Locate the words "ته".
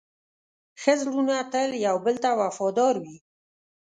2.23-2.29